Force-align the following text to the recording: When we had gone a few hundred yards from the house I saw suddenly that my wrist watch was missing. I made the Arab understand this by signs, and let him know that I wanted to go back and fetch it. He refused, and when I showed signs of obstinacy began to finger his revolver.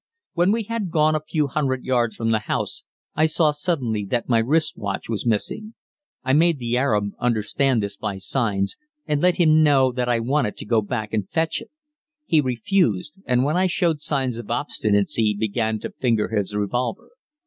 When 0.33 0.51
we 0.51 0.63
had 0.63 0.89
gone 0.89 1.13
a 1.13 1.19
few 1.21 1.45
hundred 1.45 1.83
yards 1.85 2.15
from 2.15 2.31
the 2.31 2.39
house 2.39 2.85
I 3.13 3.27
saw 3.27 3.51
suddenly 3.51 4.03
that 4.05 4.27
my 4.27 4.39
wrist 4.39 4.75
watch 4.75 5.07
was 5.07 5.27
missing. 5.27 5.75
I 6.23 6.33
made 6.33 6.57
the 6.57 6.75
Arab 6.75 7.11
understand 7.19 7.83
this 7.83 7.97
by 7.97 8.17
signs, 8.17 8.77
and 9.05 9.21
let 9.21 9.37
him 9.37 9.61
know 9.61 9.91
that 9.91 10.09
I 10.09 10.19
wanted 10.19 10.57
to 10.57 10.65
go 10.65 10.81
back 10.81 11.13
and 11.13 11.29
fetch 11.29 11.61
it. 11.61 11.69
He 12.25 12.41
refused, 12.41 13.19
and 13.27 13.43
when 13.43 13.57
I 13.57 13.67
showed 13.67 14.01
signs 14.01 14.39
of 14.39 14.49
obstinacy 14.49 15.35
began 15.39 15.79
to 15.81 15.91
finger 15.91 16.29
his 16.29 16.55
revolver. 16.55 17.09